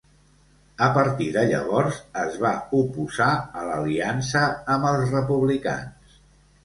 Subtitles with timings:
[0.85, 3.29] A partir de llavors es va oposar
[3.61, 4.43] a l'aliança
[4.77, 6.21] amb els republicans.